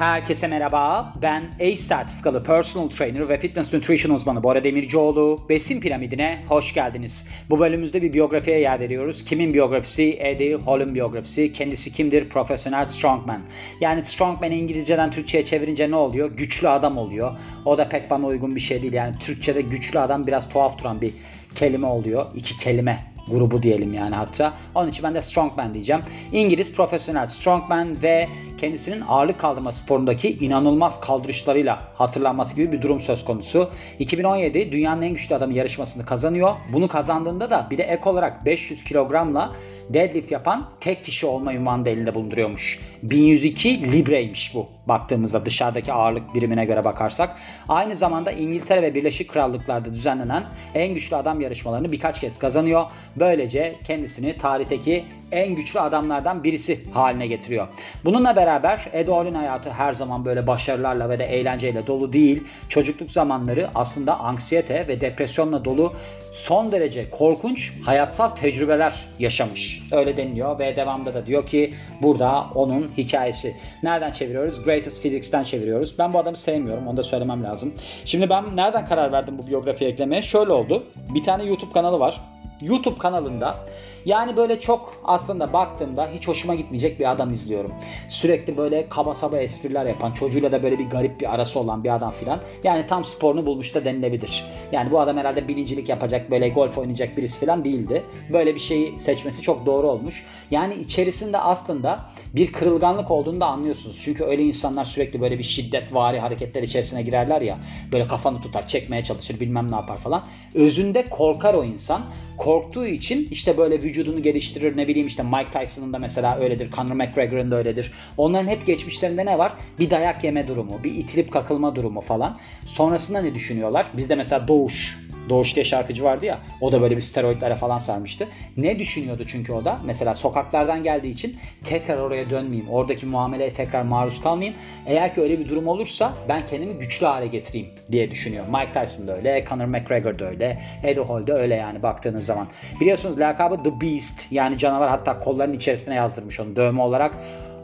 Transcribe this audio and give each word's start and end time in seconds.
Herkese 0.00 0.46
merhaba. 0.46 1.12
Ben 1.22 1.44
ACE 1.60 1.76
sertifikalı 1.76 2.44
personal 2.44 2.88
trainer 2.88 3.28
ve 3.28 3.40
fitness 3.40 3.74
nutrition 3.74 4.14
uzmanı 4.14 4.42
Bora 4.42 4.64
Demircioğlu. 4.64 5.40
Besin 5.48 5.80
piramidine 5.80 6.44
hoş 6.48 6.74
geldiniz. 6.74 7.28
Bu 7.50 7.60
bölümümüzde 7.60 8.02
bir 8.02 8.12
biyografiye 8.12 8.60
yer 8.60 8.80
veriyoruz. 8.80 9.24
Kimin 9.24 9.54
biyografisi? 9.54 10.16
Eddie 10.20 10.56
Hall'un 10.56 10.94
biyografisi. 10.94 11.52
Kendisi 11.52 11.92
kimdir? 11.92 12.28
Profesyonel 12.28 12.86
strongman. 12.86 13.40
Yani 13.80 14.04
strongman 14.04 14.52
İngilizceden 14.52 15.10
Türkçe'ye 15.10 15.44
çevirince 15.44 15.90
ne 15.90 15.96
oluyor? 15.96 16.30
Güçlü 16.30 16.68
adam 16.68 16.96
oluyor. 16.98 17.32
O 17.64 17.78
da 17.78 17.88
pek 17.88 18.10
bana 18.10 18.26
uygun 18.26 18.56
bir 18.56 18.60
şey 18.60 18.82
değil. 18.82 18.92
Yani 18.92 19.18
Türkçe'de 19.18 19.60
güçlü 19.60 19.98
adam 19.98 20.26
biraz 20.26 20.48
tuhaf 20.48 20.78
duran 20.78 21.00
bir 21.00 21.12
kelime 21.54 21.86
oluyor. 21.86 22.26
İki 22.34 22.58
kelime 22.58 23.10
grubu 23.30 23.62
diyelim 23.62 23.94
yani 23.94 24.14
hatta. 24.14 24.52
Onun 24.74 24.90
için 24.90 25.04
ben 25.04 25.14
de 25.14 25.22
strongman 25.22 25.74
diyeceğim. 25.74 26.02
İngiliz 26.32 26.72
profesyonel 26.72 27.26
strongman 27.26 28.02
ve 28.02 28.28
kendisinin 28.60 29.04
ağırlık 29.08 29.38
kaldırma 29.38 29.72
sporundaki 29.72 30.30
inanılmaz 30.30 31.00
kaldırışlarıyla 31.00 31.82
hatırlanması 31.94 32.56
gibi 32.56 32.72
bir 32.72 32.82
durum 32.82 33.00
söz 33.00 33.24
konusu. 33.24 33.70
2017 33.98 34.72
dünyanın 34.72 35.02
en 35.02 35.12
güçlü 35.12 35.34
adamı 35.34 35.52
yarışmasını 35.52 36.04
kazanıyor. 36.04 36.52
Bunu 36.72 36.88
kazandığında 36.88 37.50
da 37.50 37.66
bir 37.70 37.78
de 37.78 37.82
ek 37.82 38.10
olarak 38.10 38.44
500 38.46 38.84
kilogramla 38.84 39.52
deadlift 39.90 40.32
yapan 40.32 40.68
tek 40.80 41.04
kişi 41.04 41.26
olma 41.26 41.54
ünvanı 41.54 41.84
da 41.84 41.90
elinde 41.90 42.14
bulunduruyormuş. 42.14 42.78
1102 43.02 43.92
libreymiş 43.92 44.54
bu 44.54 44.68
baktığımızda 44.88 45.46
dışarıdaki 45.46 45.92
ağırlık 45.92 46.34
birimine 46.34 46.64
göre 46.64 46.84
bakarsak. 46.84 47.36
Aynı 47.68 47.96
zamanda 47.96 48.32
İngiltere 48.32 48.82
ve 48.82 48.94
Birleşik 48.94 49.28
Krallıklar'da 49.28 49.94
düzenlenen 49.94 50.44
en 50.74 50.94
güçlü 50.94 51.16
adam 51.16 51.40
yarışmalarını 51.40 51.92
birkaç 51.92 52.20
kez 52.20 52.38
kazanıyor. 52.38 52.84
Böylece 53.16 53.76
kendisini 53.84 54.36
tarihteki 54.36 55.04
en 55.32 55.54
güçlü 55.54 55.80
adamlardan 55.80 56.44
birisi 56.44 56.90
haline 56.92 57.26
getiriyor. 57.26 57.68
Bununla 58.04 58.36
beraber 58.36 58.49
Edoğlu'nun 58.92 59.34
hayatı 59.34 59.70
her 59.70 59.92
zaman 59.92 60.24
böyle 60.24 60.46
başarılarla 60.46 61.10
ve 61.10 61.18
de 61.18 61.24
eğlenceyle 61.24 61.86
dolu 61.86 62.12
değil. 62.12 62.44
Çocukluk 62.68 63.10
zamanları 63.10 63.68
aslında 63.74 64.20
anksiyete 64.20 64.88
ve 64.88 65.00
depresyonla 65.00 65.64
dolu 65.64 65.92
son 66.32 66.72
derece 66.72 67.10
korkunç 67.10 67.72
hayatsal 67.84 68.28
tecrübeler 68.28 69.08
yaşamış. 69.18 69.82
Öyle 69.92 70.16
deniliyor 70.16 70.58
ve 70.58 70.76
devamında 70.76 71.14
da 71.14 71.26
diyor 71.26 71.46
ki 71.46 71.74
burada 72.02 72.46
onun 72.54 72.90
hikayesi. 72.96 73.56
Nereden 73.82 74.12
çeviriyoruz? 74.12 74.64
Greatest 74.64 75.02
Physics'ten 75.02 75.42
çeviriyoruz. 75.42 75.98
Ben 75.98 76.12
bu 76.12 76.18
adamı 76.18 76.36
sevmiyorum. 76.36 76.86
Onu 76.86 76.96
da 76.96 77.02
söylemem 77.02 77.44
lazım. 77.44 77.74
Şimdi 78.04 78.30
ben 78.30 78.56
nereden 78.56 78.86
karar 78.86 79.12
verdim 79.12 79.38
bu 79.38 79.46
biyografiye 79.46 79.90
eklemeye? 79.90 80.22
Şöyle 80.22 80.52
oldu. 80.52 80.84
Bir 81.14 81.22
tane 81.22 81.44
YouTube 81.44 81.72
kanalı 81.72 82.00
var. 82.00 82.20
YouTube 82.62 82.98
kanalında 82.98 83.56
yani 84.04 84.36
böyle 84.36 84.60
çok 84.60 85.00
aslında 85.04 85.52
baktığımda 85.52 86.08
hiç 86.14 86.28
hoşuma 86.28 86.54
gitmeyecek 86.54 87.00
bir 87.00 87.10
adam 87.10 87.32
izliyorum. 87.32 87.72
Sürekli 88.08 88.56
böyle 88.56 88.88
kaba 88.88 89.14
saba 89.14 89.38
espriler 89.38 89.86
yapan, 89.86 90.12
çocuğuyla 90.12 90.52
da 90.52 90.62
böyle 90.62 90.78
bir 90.78 90.90
garip 90.90 91.20
bir 91.20 91.34
arası 91.34 91.58
olan 91.58 91.84
bir 91.84 91.94
adam 91.94 92.10
filan. 92.10 92.40
Yani 92.64 92.86
tam 92.86 93.04
sporunu 93.04 93.46
bulmuş 93.46 93.74
da 93.74 93.84
denilebilir. 93.84 94.44
Yani 94.72 94.90
bu 94.90 95.00
adam 95.00 95.16
herhalde 95.16 95.48
bilincilik 95.48 95.88
yapacak, 95.88 96.30
böyle 96.30 96.48
golf 96.48 96.78
oynayacak 96.78 97.16
birisi 97.16 97.40
filan 97.40 97.64
değildi. 97.64 98.02
Böyle 98.32 98.54
bir 98.54 98.60
şeyi 98.60 98.98
seçmesi 98.98 99.42
çok 99.42 99.66
doğru 99.66 99.86
olmuş. 99.86 100.24
Yani 100.50 100.74
içerisinde 100.74 101.38
aslında 101.38 102.00
bir 102.34 102.52
kırılganlık 102.52 103.10
olduğunu 103.10 103.40
da 103.40 103.46
anlıyorsunuz. 103.46 103.98
Çünkü 104.00 104.24
öyle 104.24 104.42
insanlar 104.42 104.84
sürekli 104.84 105.20
böyle 105.20 105.38
bir 105.38 105.44
şiddet 105.44 105.94
vari 105.94 106.20
hareketler 106.20 106.62
içerisine 106.62 107.02
girerler 107.02 107.42
ya. 107.42 107.58
Böyle 107.92 108.06
kafanı 108.06 108.40
tutar, 108.40 108.68
çekmeye 108.68 109.04
çalışır, 109.04 109.40
bilmem 109.40 109.70
ne 109.70 109.74
yapar 109.74 109.96
falan. 109.96 110.24
Özünde 110.54 111.06
korkar 111.10 111.54
o 111.54 111.64
insan. 111.64 112.02
Korktuğu 112.50 112.86
için 112.86 113.28
işte 113.30 113.56
böyle 113.56 113.82
vücudunu 113.82 114.22
geliştirir. 114.22 114.76
Ne 114.76 114.88
bileyim 114.88 115.06
işte 115.06 115.22
Mike 115.22 115.50
Tyson'ın 115.50 115.92
da 115.92 115.98
mesela 115.98 116.38
öyledir. 116.40 116.70
Conor 116.70 116.94
McGregor'ın 116.94 117.50
da 117.50 117.56
öyledir. 117.56 117.92
Onların 118.16 118.48
hep 118.48 118.66
geçmişlerinde 118.66 119.26
ne 119.26 119.38
var? 119.38 119.52
Bir 119.78 119.90
dayak 119.90 120.24
yeme 120.24 120.48
durumu, 120.48 120.84
bir 120.84 120.94
itilip 120.94 121.32
kakılma 121.32 121.76
durumu 121.76 122.00
falan. 122.00 122.38
Sonrasında 122.66 123.22
ne 123.22 123.34
düşünüyorlar? 123.34 123.86
Bizde 123.96 124.14
mesela 124.14 124.48
Doğuş 124.48 124.98
Doğuş 125.28 125.54
diye 125.54 125.64
şarkıcı 125.64 126.04
vardı 126.04 126.26
ya 126.26 126.38
o 126.60 126.72
da 126.72 126.82
böyle 126.82 126.96
bir 126.96 127.02
steroidlere 127.02 127.56
falan 127.56 127.78
sarmıştı. 127.78 128.28
Ne 128.56 128.78
düşünüyordu 128.78 129.24
çünkü 129.26 129.52
o 129.52 129.64
da? 129.64 129.80
Mesela 129.84 130.14
sokaklardan 130.14 130.82
geldiği 130.82 131.10
için 131.10 131.36
tekrar 131.64 131.96
oraya 131.96 132.30
dönmeyeyim. 132.30 132.68
Oradaki 132.68 133.06
muameleye 133.06 133.52
tekrar 133.52 133.82
maruz 133.82 134.22
kalmayayım. 134.22 134.58
Eğer 134.86 135.14
ki 135.14 135.20
öyle 135.20 135.38
bir 135.38 135.48
durum 135.48 135.68
olursa 135.68 136.12
ben 136.28 136.46
kendimi 136.46 136.78
güçlü 136.78 137.06
hale 137.06 137.26
getireyim 137.26 137.68
diye 137.92 138.10
düşünüyor. 138.10 138.44
Mike 138.48 138.72
Tyson 138.72 139.06
da 139.06 139.16
öyle, 139.16 139.44
Conor 139.48 139.64
McGregor 139.64 140.18
da 140.18 140.28
öyle, 140.28 140.62
Eddie 140.82 141.04
Hall 141.04 141.26
da 141.26 141.38
öyle 141.38 141.54
yani 141.54 141.82
baktığınız 141.82 142.24
zaman. 142.24 142.39
Biliyorsunuz 142.80 143.20
lakabı 143.20 143.62
The 143.62 143.80
Beast 143.80 144.32
yani 144.32 144.58
canavar 144.58 144.90
hatta 144.90 145.18
kollarının 145.18 145.56
içerisine 145.56 145.94
yazdırmış 145.94 146.40
onu 146.40 146.56
dövme 146.56 146.82
olarak. 146.82 147.14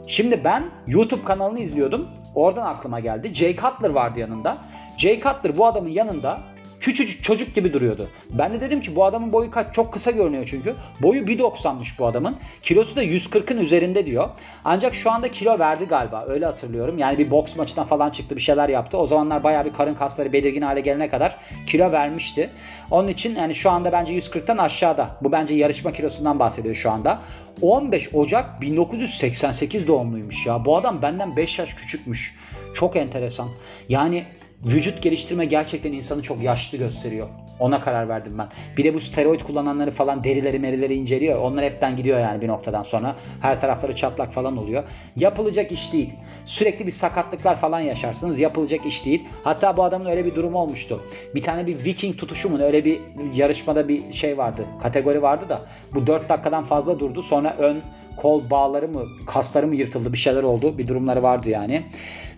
Şimdi 0.07 0.43
ben 0.43 0.63
YouTube 0.87 1.23
kanalını 1.23 1.59
izliyordum. 1.59 2.07
Oradan 2.35 2.65
aklıma 2.65 2.99
geldi. 2.99 3.35
Jay 3.35 3.55
Cutler 3.55 3.89
vardı 3.89 4.19
yanında. 4.19 4.57
Jay 4.97 5.19
Cutler 5.19 5.57
bu 5.57 5.65
adamın 5.65 5.89
yanında 5.89 6.39
Küçücük 6.87 7.23
çocuk 7.23 7.55
gibi 7.55 7.73
duruyordu. 7.73 8.09
Ben 8.29 8.53
de 8.53 8.61
dedim 8.61 8.81
ki 8.81 8.95
bu 8.95 9.05
adamın 9.05 9.33
boyu 9.33 9.51
kaç? 9.51 9.75
Çok 9.75 9.93
kısa 9.93 10.11
görünüyor 10.11 10.47
çünkü. 10.49 10.75
Boyu 11.01 11.21
1.90'mış 11.21 11.99
bu 11.99 12.05
adamın. 12.05 12.35
Kilosu 12.61 12.95
da 12.95 13.03
140'ın 13.03 13.57
üzerinde 13.57 14.05
diyor. 14.05 14.29
Ancak 14.65 14.95
şu 14.95 15.11
anda 15.11 15.31
kilo 15.31 15.59
verdi 15.59 15.85
galiba. 15.85 16.25
Öyle 16.27 16.45
hatırlıyorum. 16.45 16.97
Yani 16.97 17.17
bir 17.17 17.31
boks 17.31 17.55
maçından 17.55 17.85
falan 17.85 18.09
çıktı 18.09 18.35
bir 18.35 18.41
şeyler 18.41 18.69
yaptı. 18.69 18.97
O 18.97 19.07
zamanlar 19.07 19.43
bayağı 19.43 19.65
bir 19.65 19.73
karın 19.73 19.93
kasları 19.93 20.33
belirgin 20.33 20.61
hale 20.61 20.81
gelene 20.81 21.09
kadar 21.09 21.37
kilo 21.67 21.91
vermişti. 21.91 22.49
Onun 22.91 23.07
için 23.07 23.35
yani 23.35 23.55
şu 23.55 23.69
anda 23.69 23.91
bence 23.91 24.13
140'tan 24.13 24.61
aşağıda. 24.61 25.07
Bu 25.21 25.31
bence 25.31 25.53
yarışma 25.53 25.91
kilosundan 25.91 26.39
bahsediyor 26.39 26.75
şu 26.75 26.91
anda. 26.91 27.19
15 27.61 28.13
Ocak 28.13 28.61
1988 28.61 29.87
doğumluymuş 29.87 30.45
ya. 30.45 30.65
Bu 30.65 30.77
adam 30.77 31.01
benden 31.01 31.35
5 31.35 31.59
yaş 31.59 31.73
küçükmüş. 31.73 32.35
Çok 32.75 32.95
enteresan. 32.95 33.47
Yani 33.89 34.23
vücut 34.65 35.03
geliştirme 35.03 35.45
gerçekten 35.45 35.91
insanı 35.91 36.21
çok 36.21 36.41
yaşlı 36.43 36.77
gösteriyor. 36.77 37.27
Ona 37.59 37.81
karar 37.81 38.09
verdim 38.09 38.37
ben. 38.37 38.47
Bir 38.77 38.83
de 38.83 38.93
bu 38.93 39.01
steroid 39.01 39.41
kullananları 39.41 39.91
falan 39.91 40.23
derileri 40.23 40.59
merileri 40.59 40.93
inceliyor. 40.93 41.41
Onlar 41.41 41.65
hepten 41.65 41.97
gidiyor 41.97 42.19
yani 42.19 42.41
bir 42.41 42.47
noktadan 42.47 42.83
sonra. 42.83 43.15
Her 43.41 43.61
tarafları 43.61 43.95
çatlak 43.95 44.33
falan 44.33 44.57
oluyor. 44.57 44.83
Yapılacak 45.15 45.71
iş 45.71 45.93
değil. 45.93 46.13
Sürekli 46.45 46.87
bir 46.87 46.91
sakatlıklar 46.91 47.55
falan 47.55 47.79
yaşarsınız. 47.79 48.39
Yapılacak 48.39 48.85
iş 48.85 49.05
değil. 49.05 49.23
Hatta 49.43 49.77
bu 49.77 49.83
adamın 49.83 50.05
öyle 50.05 50.25
bir 50.25 50.35
durumu 50.35 50.57
olmuştu. 50.57 51.03
Bir 51.35 51.43
tane 51.43 51.67
bir 51.67 51.85
Viking 51.85 52.17
tutuşu 52.17 52.49
mu 52.49 52.61
öyle 52.61 52.85
bir 52.85 52.99
yarışmada 53.35 53.87
bir 53.87 54.13
şey 54.13 54.37
vardı. 54.37 54.65
Kategori 54.83 55.21
vardı 55.21 55.49
da. 55.49 55.61
Bu 55.93 56.07
4 56.07 56.29
dakikadan 56.29 56.63
fazla 56.63 56.99
durdu. 56.99 57.21
Sonra 57.21 57.55
ön 57.59 57.81
kol 58.17 58.49
bağları 58.49 58.87
mı 58.87 59.05
kasları 59.27 59.67
mı 59.67 59.75
yırtıldı 59.75 60.13
bir 60.13 60.17
şeyler 60.17 60.43
oldu. 60.43 60.77
Bir 60.77 60.87
durumları 60.87 61.23
vardı 61.23 61.49
yani. 61.49 61.83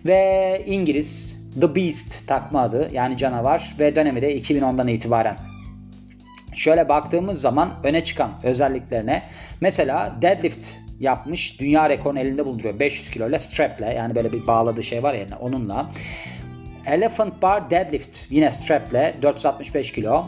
Ve 0.06 0.62
İngiliz 0.66 1.39
The 1.54 1.74
Beast 1.74 2.28
takma 2.28 2.60
adı 2.60 2.88
yani 2.92 3.16
canavar 3.16 3.74
ve 3.78 3.96
dönemi 3.96 4.22
de 4.22 4.38
2010'dan 4.38 4.88
itibaren. 4.88 5.36
Şöyle 6.54 6.88
baktığımız 6.88 7.40
zaman 7.40 7.70
öne 7.84 8.04
çıkan 8.04 8.30
özelliklerine 8.42 9.22
mesela 9.60 10.16
deadlift 10.22 10.66
yapmış. 11.00 11.60
Dünya 11.60 11.88
rekorunu 11.88 12.18
elinde 12.18 12.46
bulunduruyor. 12.46 12.78
500 12.78 13.10
kilo 13.10 13.28
ile 13.28 13.38
straple 13.38 13.94
yani 13.94 14.14
böyle 14.14 14.32
bir 14.32 14.46
bağladığı 14.46 14.82
şey 14.82 15.02
var 15.02 15.14
yerine 15.14 15.34
onunla. 15.34 15.90
Elephant 16.86 17.42
bar 17.42 17.70
deadlift 17.70 18.18
yine 18.30 18.52
straple 18.52 19.14
465 19.22 19.92
kilo. 19.92 20.26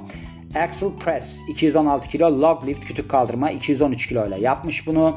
Axle 0.55 0.87
press 1.01 1.39
216 1.51 2.09
kilo. 2.09 2.41
Log 2.41 2.67
lift 2.67 2.85
kütük 2.85 3.11
kaldırma 3.11 3.51
213 3.51 4.07
kilo 4.07 4.29
ile 4.29 4.41
yapmış 4.41 4.87
bunu. 4.87 5.17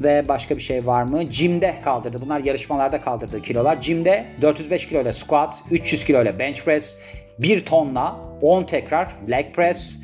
Ve 0.00 0.28
başka 0.28 0.56
bir 0.56 0.62
şey 0.62 0.86
var 0.86 1.02
mı? 1.02 1.22
Jim'de 1.30 1.74
kaldırdı. 1.84 2.20
Bunlar 2.20 2.40
yarışmalarda 2.40 3.00
kaldırdığı 3.00 3.42
kilolar. 3.42 3.82
Jim'de 3.82 4.26
405 4.42 4.88
kilo 4.88 5.02
ile 5.02 5.12
squat, 5.12 5.62
300 5.70 6.04
kilo 6.04 6.22
ile 6.22 6.38
bench 6.38 6.62
press, 6.64 6.98
1 7.38 7.64
tonla 7.64 8.16
10 8.42 8.62
tekrar 8.62 9.16
leg 9.30 9.54
press 9.54 9.98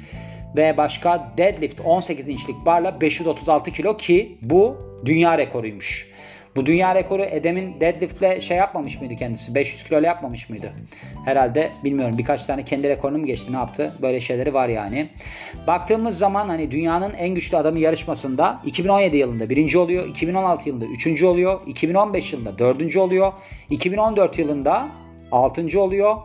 ve 0.56 0.76
başka 0.76 1.32
deadlift 1.36 1.80
18 1.80 2.28
inçlik 2.28 2.66
barla 2.66 3.00
536 3.00 3.72
kilo 3.72 3.96
ki 3.96 4.38
bu 4.42 4.78
dünya 5.04 5.38
rekoruymuş. 5.38 6.12
Bu 6.56 6.66
dünya 6.66 6.94
rekoru 6.94 7.22
Edem'in 7.22 7.80
deadliftle 7.80 8.40
şey 8.40 8.56
yapmamış 8.56 9.00
mıydı 9.00 9.16
kendisi? 9.16 9.54
500 9.54 9.84
kilo 9.84 10.00
yapmamış 10.00 10.50
mıydı? 10.50 10.72
Herhalde 11.24 11.70
bilmiyorum 11.84 12.18
birkaç 12.18 12.46
tane 12.46 12.64
kendi 12.64 12.88
rekorunu 12.88 13.18
mu 13.18 13.26
geçti 13.26 13.52
ne 13.52 13.56
yaptı? 13.56 13.92
Böyle 14.02 14.20
şeyleri 14.20 14.54
var 14.54 14.68
yani. 14.68 15.08
Baktığımız 15.66 16.18
zaman 16.18 16.48
hani 16.48 16.70
dünyanın 16.70 17.14
en 17.14 17.34
güçlü 17.34 17.56
adamı 17.56 17.78
yarışmasında 17.78 18.60
2017 18.64 19.16
yılında 19.16 19.50
birinci 19.50 19.78
oluyor. 19.78 20.08
2016 20.08 20.68
yılında 20.68 20.84
üçüncü 20.84 21.26
oluyor. 21.26 21.60
2015 21.66 22.32
yılında 22.32 22.58
dördüncü 22.58 22.98
oluyor. 22.98 23.32
2014 23.70 24.38
yılında 24.38 24.88
altıncı 25.32 25.80
oluyor. 25.80 26.16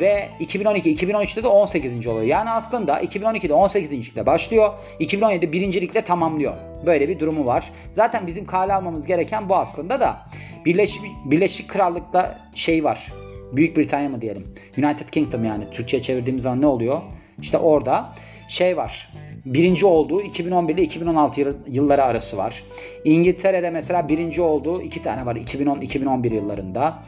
Ve 0.00 0.28
2012-2013'te 0.40 1.42
de 1.42 1.48
18. 1.48 2.06
oluyor. 2.06 2.24
Yani 2.24 2.50
aslında 2.50 3.02
2012'de 3.02 3.52
18. 3.52 4.26
başlıyor. 4.26 4.72
2017'de 5.00 5.52
birincilikle 5.52 6.02
tamamlıyor. 6.02 6.54
Böyle 6.86 7.08
bir 7.08 7.20
durumu 7.20 7.46
var. 7.46 7.72
Zaten 7.92 8.26
bizim 8.26 8.46
kale 8.46 8.74
almamız 8.74 9.06
gereken 9.06 9.48
bu 9.48 9.56
aslında 9.56 10.00
da. 10.00 10.20
Birleşik, 10.64 11.02
Birleşik 11.24 11.68
Krallık'ta 11.68 12.38
şey 12.54 12.84
var. 12.84 13.12
Büyük 13.52 13.76
Britanya 13.76 14.08
mı 14.08 14.20
diyelim. 14.20 14.44
United 14.78 15.08
Kingdom 15.08 15.44
yani. 15.44 15.70
Türkçe'ye 15.70 16.02
çevirdiğimiz 16.02 16.42
zaman 16.42 16.60
ne 16.60 16.66
oluyor? 16.66 17.00
İşte 17.40 17.58
orada 17.58 18.14
şey 18.48 18.76
var. 18.76 19.10
birinci 19.44 19.86
olduğu 19.86 20.22
2011 20.22 20.74
ile 20.74 20.82
2016 20.82 21.56
yılları 21.66 22.04
arası 22.04 22.36
var. 22.36 22.62
İngiltere'de 23.04 23.70
mesela 23.70 24.08
birinci 24.08 24.42
olduğu 24.42 24.82
iki 24.82 25.02
tane 25.02 25.26
var 25.26 25.36
2010-2011 25.36 26.34
yıllarında. 26.34 27.02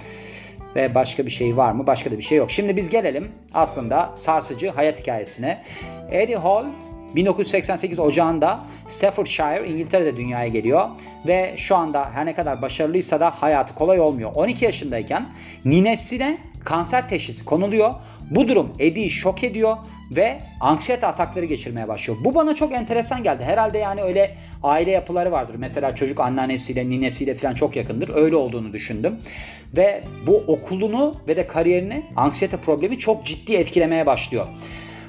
Ve 0.76 0.94
başka 0.94 1.26
bir 1.26 1.31
şey 1.31 1.56
var 1.56 1.73
mı? 1.73 1.87
Başka 1.87 2.11
da 2.11 2.19
bir 2.19 2.23
şey 2.23 2.38
yok. 2.38 2.50
Şimdi 2.50 2.76
biz 2.76 2.90
gelelim 2.90 3.28
aslında 3.55 4.12
sarsıcı 4.17 4.70
hayat 4.70 5.00
hikayesine. 5.00 5.62
Eddie 6.11 6.37
Hall 6.37 6.64
1988 7.14 7.99
Ocağı'nda 7.99 8.61
Staffordshire 8.88 9.69
İngiltere'de 9.69 10.17
dünyaya 10.17 10.49
geliyor 10.49 10.88
ve 11.26 11.55
şu 11.56 11.76
anda 11.76 12.11
her 12.12 12.26
ne 12.26 12.34
kadar 12.34 12.62
başarılıysa 12.62 13.20
da 13.20 13.31
hayatı 13.31 13.75
kolay 13.75 14.00
olmuyor. 14.00 14.31
12 14.34 14.64
yaşındayken 14.64 15.26
ninesine 15.64 16.38
kanser 16.67 17.09
teşhisi 17.09 17.45
konuluyor. 17.45 17.95
Bu 18.31 18.49
durum 18.49 18.73
Eddie'yi 18.79 19.11
şok 19.11 19.45
ediyor 19.45 19.77
ve 20.11 20.39
anksiyete 20.61 21.07
atakları 21.07 21.45
geçirmeye 21.45 21.89
başlıyor. 21.89 22.19
Bu 22.25 22.35
bana 22.35 22.55
çok 22.55 22.73
enteresan 22.73 23.23
geldi. 23.23 23.45
Herhalde 23.45 23.79
yani 23.79 24.03
öyle 24.03 24.35
aile 24.63 24.91
yapıları 24.91 25.33
vardır. 25.33 25.55
Mesela 25.59 25.95
çocuk 25.95 26.21
anneannesiyle, 26.21 26.91
ninesiyle 26.91 27.35
falan 27.35 27.55
çok 27.55 27.77
yakındır. 27.77 28.11
Öyle 28.15 28.37
olduğunu 28.37 28.73
düşündüm. 28.73 29.19
Ve 29.77 30.03
bu 30.27 30.37
okulunu 30.37 31.15
ve 31.29 31.37
de 31.37 31.47
kariyerini 31.47 32.03
anksiyete 32.17 32.57
problemi 32.57 32.99
çok 32.99 33.27
ciddi 33.27 33.55
etkilemeye 33.55 34.07
başlıyor. 34.07 34.47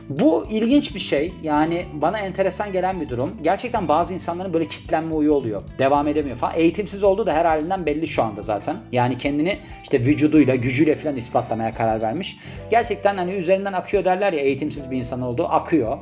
Bu 0.09 0.45
ilginç 0.50 0.95
bir 0.95 1.00
şey. 1.00 1.33
Yani 1.44 1.86
bana 1.94 2.19
enteresan 2.19 2.74
gelen 2.74 3.01
bir 3.01 3.09
durum. 3.09 3.31
Gerçekten 3.44 3.88
bazı 3.88 4.13
insanların 4.13 4.54
böyle 4.54 4.68
kitlenme 4.68 5.13
uyu 5.13 5.33
oluyor. 5.33 5.63
Devam 5.80 6.07
edemiyor 6.07 6.38
falan. 6.38 6.54
Eğitimsiz 6.56 7.04
olduğu 7.04 7.25
da 7.25 7.33
her 7.33 7.45
halinden 7.45 7.86
belli 7.86 8.07
şu 8.07 8.24
anda 8.24 8.42
zaten. 8.42 8.75
Yani 8.92 9.18
kendini 9.18 9.59
işte 9.83 10.00
vücuduyla, 10.00 10.56
gücüyle 10.56 10.95
falan 10.95 11.15
ispatlamaya 11.15 11.74
karar 11.74 12.01
vermiş. 12.01 12.38
Gerçekten 12.71 13.18
hani 13.18 13.31
üzerinden 13.31 13.74
akıyor 13.74 14.06
derler 14.06 14.33
ya 14.33 14.39
eğitimsiz 14.39 14.92
bir 14.92 14.98
insan 14.98 15.21
olduğu. 15.21 15.48
Akıyor. 15.48 15.98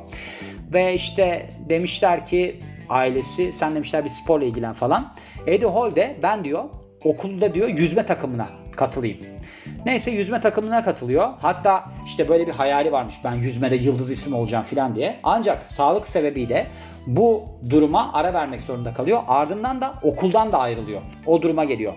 Ve 0.72 0.94
işte 0.94 1.48
demişler 1.68 2.26
ki 2.26 2.58
ailesi 2.88 3.52
sen 3.52 3.74
demişler 3.74 4.04
bir 4.04 4.10
sporla 4.10 4.44
ilgilen 4.44 4.72
falan. 4.72 5.14
Eddie 5.46 5.68
Hall 5.68 5.96
de 5.96 6.16
ben 6.22 6.44
diyor 6.44 6.64
okulda 7.08 7.54
diyor 7.54 7.68
yüzme 7.68 8.06
takımına 8.06 8.48
katılayım. 8.76 9.18
Neyse 9.86 10.10
yüzme 10.10 10.40
takımına 10.40 10.84
katılıyor. 10.84 11.28
Hatta 11.40 11.84
işte 12.06 12.28
böyle 12.28 12.46
bir 12.46 12.52
hayali 12.52 12.92
varmış 12.92 13.14
ben 13.24 13.34
yüzmede 13.34 13.76
yıldız 13.76 14.10
isim 14.10 14.34
olacağım 14.34 14.64
falan 14.64 14.94
diye. 14.94 15.16
Ancak 15.22 15.66
sağlık 15.66 16.06
sebebiyle 16.06 16.66
bu 17.06 17.44
duruma 17.70 18.12
ara 18.12 18.34
vermek 18.34 18.62
zorunda 18.62 18.94
kalıyor. 18.94 19.22
Ardından 19.28 19.80
da 19.80 19.94
okuldan 20.02 20.52
da 20.52 20.58
ayrılıyor. 20.58 21.00
O 21.26 21.42
duruma 21.42 21.64
geliyor. 21.64 21.92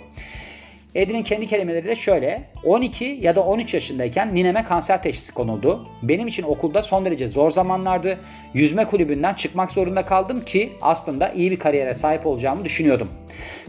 Edin'in 0.96 1.24
kendi 1.24 1.48
kelimeleri 1.48 1.88
de 1.88 1.96
şöyle. 1.96 2.44
12 2.66 3.06
ya 3.22 3.36
da 3.36 3.44
13 3.44 3.74
yaşındayken 3.74 4.36
nineme 4.36 4.64
kanser 4.64 5.04
teşhisi 5.04 5.34
konuldu. 5.34 5.88
Benim 6.04 6.28
için 6.28 6.44
okulda 6.44 6.82
son 6.82 7.06
derece 7.06 7.30
zor 7.30 7.52
zamanlardı. 7.52 8.18
Yüzme 8.54 8.86
kulübünden 8.86 9.34
çıkmak 9.34 9.72
zorunda 9.72 10.06
kaldım 10.06 10.46
ki 10.46 10.70
aslında 10.82 11.30
iyi 11.30 11.52
bir 11.52 11.60
kariyere 11.60 11.96
sahip 11.96 12.26
olacağımı 12.26 12.66
düşünüyordum. 12.66 13.08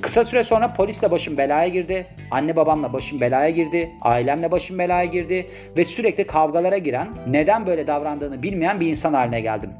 Kısa 0.01 0.25
süre 0.25 0.45
sonra 0.45 0.75
polisle 0.75 1.11
başım 1.11 1.37
belaya 1.37 1.69
girdi. 1.69 2.07
Anne 2.31 2.57
babamla 2.57 2.93
başım 2.93 3.21
belaya 3.21 3.51
girdi. 3.51 3.91
Ailemle 4.03 4.51
başım 4.51 4.79
belaya 4.79 5.05
girdi. 5.05 5.47
Ve 5.77 5.85
sürekli 5.85 6.27
kavgalara 6.27 6.79
giren, 6.79 7.09
neden 7.27 7.67
böyle 7.67 7.87
davrandığını 7.87 8.43
bilmeyen 8.43 8.81
bir 8.81 8.87
insan 8.87 9.15
haline 9.15 9.41
geldim. 9.41 9.71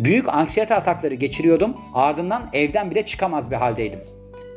Büyük 0.00 0.28
anksiyete 0.28 0.74
atakları 0.74 1.14
geçiriyordum. 1.14 1.76
Ardından 1.94 2.42
evden 2.52 2.90
bile 2.90 3.06
çıkamaz 3.06 3.50
bir 3.50 3.56
haldeydim 3.56 4.00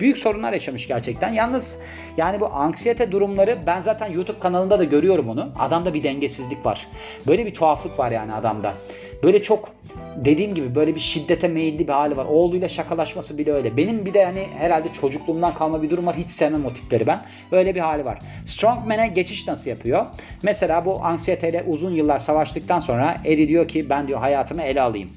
büyük 0.02 0.18
sorunlar 0.18 0.54
yaşamış 0.54 0.88
gerçekten. 0.88 1.34
Yalnız 1.34 1.78
yani 2.18 2.40
bu 2.40 2.54
anksiyete 2.54 3.12
durumları 3.12 3.60
ben 3.66 3.82
zaten 3.82 4.12
YouTube 4.12 4.40
kanalında 4.40 4.80
da 4.80 4.84
görüyorum 4.84 5.30
onu. 5.30 5.50
Adamda 5.60 5.94
bir 5.94 6.04
dengesizlik 6.04 6.66
var. 6.66 6.88
Böyle 7.28 7.46
bir 7.46 7.54
tuhaflık 7.54 8.00
var 8.00 8.12
yani 8.12 8.34
adamda. 8.34 8.74
Böyle 9.24 9.44
çok 9.44 9.70
dediğim 10.16 10.56
gibi 10.56 10.76
böyle 10.76 10.96
bir 10.96 11.00
şiddete 11.00 11.48
meyilli 11.48 11.88
bir 11.88 11.94
hali 11.94 12.18
var. 12.18 12.26
Oğluyla 12.26 12.70
şakalaşması 12.70 13.38
bile 13.38 13.54
öyle. 13.54 13.78
Benim 13.78 14.06
bir 14.06 14.14
de 14.14 14.26
hani 14.26 14.48
herhalde 14.58 14.94
çocukluğumdan 15.02 15.54
kalma 15.54 15.84
bir 15.84 15.90
durum 15.90 16.06
var. 16.06 16.16
Hiç 16.16 16.32
sevmem 16.32 16.66
o 16.66 16.74
tipleri 16.74 17.08
ben. 17.08 17.22
Öyle 17.52 17.76
bir 17.76 17.80
hali 17.80 18.06
var. 18.06 18.20
Strongman'e 18.46 19.08
geçiş 19.08 19.48
nasıl 19.48 19.70
yapıyor? 19.70 20.06
Mesela 20.44 20.86
bu 20.86 21.04
anksiyeteyle 21.04 21.64
uzun 21.68 21.92
yıllar 21.92 22.20
savaştıktan 22.20 22.80
sonra 22.80 23.18
Eddie 23.26 23.48
diyor 23.48 23.68
ki 23.68 23.90
ben 23.90 24.08
diyor 24.08 24.20
hayatımı 24.20 24.62
ele 24.62 24.82
alayım. 24.82 25.10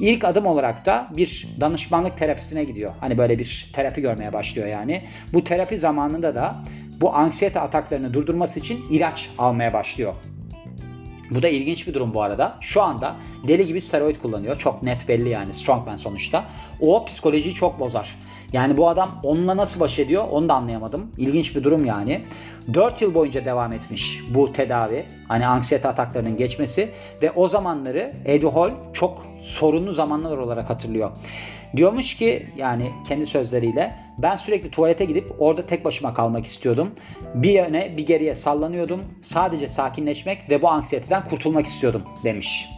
İlk 0.00 0.24
adım 0.24 0.46
olarak 0.46 0.86
da 0.86 1.08
bir 1.16 1.48
danışmanlık 1.60 2.18
terapisine 2.18 2.64
gidiyor. 2.64 2.92
Hani 3.00 3.18
böyle 3.18 3.38
bir 3.38 3.70
terapi 3.72 4.00
görmeye 4.00 4.32
başlıyor 4.32 4.68
yani. 4.68 5.02
Bu 5.32 5.44
terapi 5.44 5.78
zamanında 5.78 6.34
da 6.34 6.56
bu 7.00 7.14
anksiyete 7.14 7.60
ataklarını 7.60 8.14
durdurması 8.14 8.60
için 8.60 8.84
ilaç 8.90 9.30
almaya 9.38 9.72
başlıyor. 9.72 10.14
Bu 11.34 11.42
da 11.42 11.48
ilginç 11.48 11.86
bir 11.86 11.94
durum 11.94 12.14
bu 12.14 12.22
arada. 12.22 12.54
Şu 12.60 12.82
anda 12.82 13.16
deli 13.48 13.66
gibi 13.66 13.80
steroid 13.80 14.16
kullanıyor. 14.16 14.58
Çok 14.58 14.82
net 14.82 15.08
belli 15.08 15.28
yani 15.28 15.52
strongman 15.52 15.96
sonuçta. 15.96 16.44
O 16.80 17.04
psikolojiyi 17.04 17.54
çok 17.54 17.80
bozar. 17.80 18.16
Yani 18.52 18.76
bu 18.76 18.88
adam 18.88 19.10
onunla 19.22 19.56
nasıl 19.56 19.80
baş 19.80 19.98
ediyor 19.98 20.24
onu 20.30 20.48
da 20.48 20.54
anlayamadım. 20.54 21.10
İlginç 21.18 21.56
bir 21.56 21.64
durum 21.64 21.84
yani. 21.84 22.24
4 22.74 23.02
yıl 23.02 23.14
boyunca 23.14 23.44
devam 23.44 23.72
etmiş 23.72 24.20
bu 24.34 24.52
tedavi. 24.52 25.04
Hani 25.28 25.46
anksiyete 25.46 25.88
ataklarının 25.88 26.36
geçmesi 26.36 26.90
ve 27.22 27.30
o 27.30 27.48
zamanları 27.48 28.12
Eddie 28.24 28.50
Hall 28.50 28.70
çok 28.92 29.26
sorunlu 29.40 29.92
zamanlar 29.92 30.38
olarak 30.38 30.70
hatırlıyor. 30.70 31.10
Diyormuş 31.76 32.16
ki 32.16 32.46
yani 32.56 32.90
kendi 33.08 33.26
sözleriyle 33.26 33.94
ben 34.18 34.36
sürekli 34.36 34.70
tuvalete 34.70 35.04
gidip 35.04 35.32
orada 35.38 35.66
tek 35.66 35.84
başıma 35.84 36.14
kalmak 36.14 36.46
istiyordum. 36.46 36.94
Bir 37.34 37.52
yöne 37.52 37.96
bir 37.96 38.06
geriye 38.06 38.34
sallanıyordum. 38.34 39.04
Sadece 39.22 39.68
sakinleşmek 39.68 40.50
ve 40.50 40.62
bu 40.62 40.68
anksiyeteden 40.68 41.28
kurtulmak 41.28 41.66
istiyordum 41.66 42.02
demiş. 42.24 42.68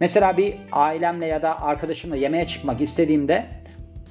Mesela 0.00 0.36
bir 0.36 0.54
ailemle 0.72 1.26
ya 1.26 1.42
da 1.42 1.62
arkadaşımla 1.62 2.16
yemeğe 2.16 2.46
çıkmak 2.46 2.80
istediğimde 2.80 3.46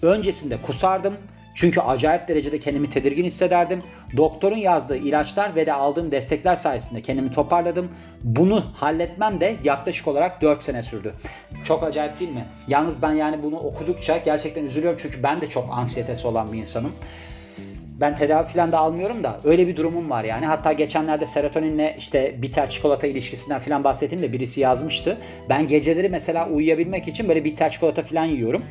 öncesinde 0.02 0.58
kusardım 0.62 1.14
çünkü 1.56 1.80
acayip 1.80 2.28
derecede 2.28 2.60
kendimi 2.60 2.90
tedirgin 2.90 3.26
hissederdim. 3.26 3.84
Doktorun 4.18 4.58
yazdığı 4.58 4.98
ilaçlar 4.98 5.56
ve 5.56 5.66
de 5.66 5.74
aldığım 5.74 6.12
destekler 6.12 6.56
sayesinde 6.56 7.02
kendimi 7.02 7.32
toparladım. 7.32 7.92
Bunu 8.24 8.66
halletmem 8.74 9.40
de 9.40 9.56
yaklaşık 9.64 10.08
olarak 10.08 10.42
4 10.42 10.64
sene 10.64 10.82
sürdü. 10.84 11.14
Çok 11.64 11.84
acayip 11.84 12.20
değil 12.20 12.32
mi? 12.32 12.46
Yalnız 12.68 13.02
ben 13.02 13.14
yani 13.14 13.44
bunu 13.44 13.60
okudukça 13.60 14.18
gerçekten 14.18 14.64
üzülüyorum 14.64 15.00
çünkü 15.02 15.24
ben 15.24 15.42
de 15.42 15.50
çok 15.50 15.70
anksiyetesi 15.72 16.28
olan 16.28 16.54
bir 16.54 16.58
insanım. 16.58 16.92
Ben 18.02 18.16
tedavi 18.16 18.48
falan 18.48 18.72
da 18.72 18.80
almıyorum 18.80 19.24
da 19.24 19.40
öyle 19.44 19.68
bir 19.68 19.78
durumum 19.78 20.10
var 20.10 20.24
yani. 20.24 20.46
Hatta 20.46 20.74
geçenlerde 20.74 21.26
serotoninle 21.26 21.96
işte 21.98 22.36
bitter 22.42 22.70
çikolata 22.70 23.08
ilişkisinden 23.08 23.60
falan 23.60 23.84
bahsettim 23.84 24.22
de 24.22 24.34
birisi 24.34 24.60
yazmıştı. 24.60 25.18
Ben 25.50 25.68
geceleri 25.68 26.10
mesela 26.10 26.50
uyuyabilmek 26.50 27.08
için 27.08 27.30
böyle 27.30 27.46
bitter 27.46 27.72
çikolata 27.72 28.04
falan 28.04 28.26
yiyorum. 28.26 28.64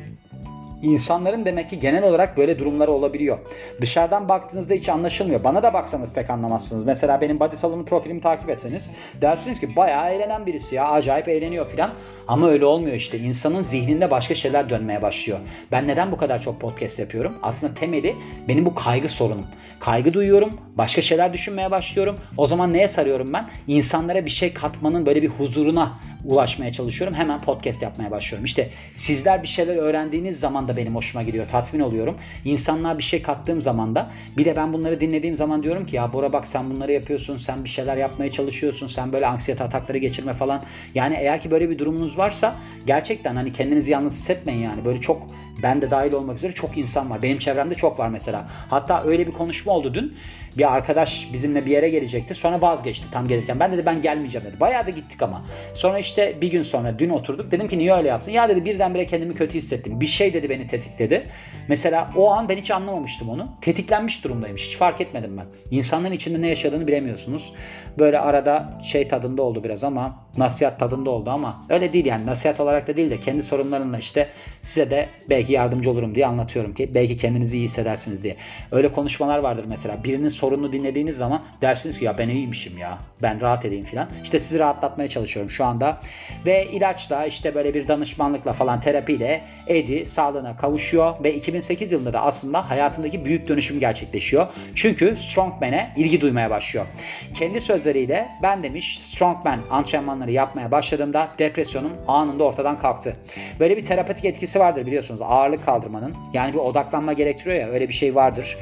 İnsanların 0.81 1.45
demek 1.45 1.69
ki 1.69 1.79
genel 1.79 2.03
olarak 2.03 2.37
böyle 2.37 2.59
durumları 2.59 2.91
olabiliyor. 2.91 3.37
Dışarıdan 3.81 4.29
baktığınızda 4.29 4.73
hiç 4.73 4.89
anlaşılmıyor. 4.89 5.43
Bana 5.43 5.63
da 5.63 5.73
baksanız 5.73 6.13
pek 6.13 6.29
anlamazsınız. 6.29 6.83
Mesela 6.83 7.21
benim 7.21 7.39
body 7.39 7.55
salonu 7.55 7.85
profilimi 7.85 8.21
takip 8.21 8.49
etseniz 8.49 8.91
dersiniz 9.21 9.59
ki 9.59 9.75
bayağı 9.75 10.11
eğlenen 10.11 10.45
birisi 10.45 10.75
ya 10.75 10.89
acayip 10.89 11.27
eğleniyor 11.27 11.67
filan. 11.67 11.93
Ama 12.27 12.49
öyle 12.49 12.65
olmuyor 12.65 12.95
işte. 12.95 13.17
İnsanın 13.17 13.61
zihninde 13.61 14.11
başka 14.11 14.35
şeyler 14.35 14.69
dönmeye 14.69 15.01
başlıyor. 15.01 15.39
Ben 15.71 15.87
neden 15.87 16.11
bu 16.11 16.17
kadar 16.17 16.39
çok 16.39 16.61
podcast 16.61 16.99
yapıyorum? 16.99 17.37
Aslında 17.43 17.73
temeli 17.73 18.15
benim 18.47 18.65
bu 18.65 18.75
kaygı 18.75 19.09
sorunum. 19.09 19.45
Kaygı 19.79 20.13
duyuyorum, 20.13 20.57
başka 20.75 21.01
şeyler 21.01 21.33
düşünmeye 21.33 21.71
başlıyorum. 21.71 22.15
O 22.37 22.47
zaman 22.47 22.73
neye 22.73 22.87
sarıyorum 22.87 23.33
ben? 23.33 23.49
İnsanlara 23.67 24.25
bir 24.25 24.29
şey 24.29 24.53
katmanın 24.53 25.05
böyle 25.05 25.21
bir 25.21 25.27
huzuruna 25.27 25.99
ulaşmaya 26.25 26.73
çalışıyorum. 26.73 27.17
Hemen 27.17 27.41
podcast 27.41 27.81
yapmaya 27.81 28.11
başlıyorum. 28.11 28.45
İşte 28.45 28.69
sizler 28.95 29.43
bir 29.43 29.47
şeyler 29.47 29.75
öğrendiğiniz 29.75 30.39
zaman 30.39 30.67
da 30.67 30.70
benim 30.77 30.95
hoşuma 30.95 31.23
gidiyor. 31.23 31.47
Tatmin 31.51 31.79
oluyorum. 31.79 32.15
İnsanlar 32.45 32.97
bir 32.97 33.03
şey 33.03 33.21
kattığım 33.21 33.61
zaman 33.61 33.95
da 33.95 34.09
bir 34.37 34.45
de 34.45 34.55
ben 34.55 34.73
bunları 34.73 34.99
dinlediğim 34.99 35.35
zaman 35.35 35.63
diyorum 35.63 35.85
ki 35.85 35.95
ya 35.95 36.13
Bora 36.13 36.33
bak 36.33 36.47
sen 36.47 36.69
bunları 36.69 36.91
yapıyorsun. 36.91 37.37
Sen 37.37 37.63
bir 37.63 37.69
şeyler 37.69 37.97
yapmaya 37.97 38.31
çalışıyorsun. 38.31 38.87
Sen 38.87 39.13
böyle 39.13 39.27
anksiyete 39.27 39.63
atakları 39.63 39.97
geçirme 39.97 40.33
falan. 40.33 40.63
Yani 40.95 41.15
eğer 41.19 41.41
ki 41.41 41.51
böyle 41.51 41.69
bir 41.69 41.79
durumunuz 41.79 42.17
varsa 42.17 42.55
gerçekten 42.87 43.35
hani 43.35 43.53
kendinizi 43.53 43.91
yalnız 43.91 44.13
hissetmeyin 44.13 44.61
yani. 44.61 44.85
Böyle 44.85 45.01
çok 45.01 45.27
ben 45.63 45.81
de 45.81 45.91
dahil 45.91 46.13
olmak 46.13 46.37
üzere 46.37 46.51
çok 46.51 46.77
insan 46.77 47.09
var. 47.09 47.21
Benim 47.21 47.39
çevremde 47.39 47.75
çok 47.75 47.99
var 47.99 48.09
mesela. 48.09 48.47
Hatta 48.69 49.03
öyle 49.03 49.27
bir 49.27 49.31
konuşma 49.31 49.71
oldu 49.71 49.93
dün. 49.93 50.17
Bir 50.57 50.73
arkadaş 50.73 51.29
bizimle 51.33 51.65
bir 51.65 51.71
yere 51.71 51.89
gelecekti. 51.89 52.35
Sonra 52.35 52.61
vazgeçti 52.61 53.11
tam 53.11 53.27
gelirken. 53.27 53.59
Ben 53.59 53.71
dedi 53.73 53.85
ben 53.85 54.01
gelmeyeceğim 54.01 54.47
dedi. 54.47 54.59
Bayağı 54.59 54.85
da 54.85 54.89
gittik 54.89 55.21
ama. 55.21 55.45
Sonra 55.73 55.99
işte 55.99 56.41
bir 56.41 56.51
gün 56.51 56.61
sonra 56.61 56.99
dün 56.99 57.09
oturduk. 57.09 57.51
Dedim 57.51 57.67
ki 57.67 57.77
niye 57.77 57.93
öyle 57.93 58.07
yaptın? 58.07 58.31
Ya 58.31 58.49
dedi 58.49 58.65
birdenbire 58.65 59.07
kendimi 59.07 59.33
kötü 59.33 59.57
hissettim. 59.57 60.01
Bir 60.01 60.07
şey 60.07 60.33
dedi 60.33 60.49
beni 60.49 60.67
tetikledi. 60.67 61.27
Mesela 61.67 62.11
o 62.15 62.31
an 62.31 62.49
ben 62.49 62.57
hiç 62.57 62.71
anlamamıştım 62.71 63.29
onu. 63.29 63.47
Tetiklenmiş 63.61 64.23
durumdaymış. 64.23 64.67
Hiç 64.67 64.77
fark 64.77 65.01
etmedim 65.01 65.37
ben. 65.37 65.77
İnsanların 65.77 66.13
içinde 66.13 66.41
ne 66.41 66.47
yaşadığını 66.47 66.87
bilemiyorsunuz. 66.87 67.53
Böyle 67.99 68.19
arada 68.19 68.79
şey 68.83 69.07
tadında 69.07 69.41
oldu 69.41 69.63
biraz 69.63 69.83
ama 69.83 70.15
nasihat 70.37 70.79
tadında 70.79 71.09
oldu 71.09 71.29
ama 71.29 71.65
öyle 71.69 71.93
değil 71.93 72.05
yani 72.05 72.25
nasihat 72.25 72.59
olarak 72.59 72.87
da 72.87 72.97
değil 72.97 73.09
de 73.09 73.17
kendi 73.17 73.43
sorunlarımla 73.43 73.97
işte 73.97 74.29
size 74.61 74.89
de 74.89 75.09
belki 75.29 75.53
yardımcı 75.53 75.91
olurum 75.91 76.15
diye 76.15 76.27
anlatıyorum 76.27 76.73
ki 76.73 76.91
belki 76.93 77.17
kendinizi 77.17 77.57
iyi 77.57 77.63
hissedersiniz 77.63 78.23
diye. 78.23 78.35
Öyle 78.71 78.91
konuşmalar 78.91 79.39
vardır 79.39 79.65
mesela 79.67 80.03
birinin 80.03 80.27
sorununu 80.27 80.71
dinlediğiniz 80.71 81.17
zaman 81.17 81.41
dersiniz 81.61 81.99
ki 81.99 82.05
ya 82.05 82.17
ben 82.17 82.29
iyiymişim 82.29 82.77
ya 82.77 82.97
ben 83.21 83.41
rahat 83.41 83.65
edeyim 83.65 83.85
filan. 83.85 84.09
İşte 84.23 84.39
sizi 84.39 84.59
rahatlatmaya 84.59 85.07
çalışıyorum 85.09 85.51
şu 85.51 85.65
anda 85.65 86.01
ve 86.45 86.67
ilaçla 86.71 87.25
işte 87.25 87.55
böyle 87.55 87.73
bir 87.73 87.87
danışmanlıkla 87.87 88.53
falan 88.53 88.79
terapiyle 88.79 89.41
Eddie 89.67 90.05
sağlığına 90.05 90.57
kavuşuyor 90.57 91.23
ve 91.23 91.35
2008 91.35 91.91
yılında 91.91 92.13
da 92.13 92.21
aslında 92.21 92.69
hayatındaki 92.69 93.25
büyük 93.25 93.47
dönüşüm 93.47 93.79
gerçekleşiyor. 93.79 94.47
Çünkü 94.75 95.15
Strongman'e 95.15 95.93
ilgi 95.97 96.21
duymaya 96.21 96.49
başlıyor. 96.49 96.85
Kendi 97.33 97.61
sözleriyle 97.81 98.27
ben 98.41 98.63
demiş 98.63 99.01
Strongman 99.03 99.59
antrenmanları 99.69 100.31
yapmaya 100.31 100.71
başladığımda 100.71 101.27
depresyonum 101.39 101.91
anında 102.07 102.43
ortadan 102.43 102.79
kalktı. 102.79 103.15
Böyle 103.59 103.77
bir 103.77 103.85
terapetik 103.85 104.25
etkisi 104.25 104.59
vardır 104.59 104.85
biliyorsunuz 104.85 105.21
ağırlık 105.23 105.65
kaldırmanın. 105.65 106.15
Yani 106.33 106.53
bir 106.53 106.57
odaklanma 106.57 107.13
gerektiriyor 107.13 107.55
ya 107.55 107.67
öyle 107.67 107.87
bir 107.87 107.93
şey 107.93 108.15
vardır. 108.15 108.57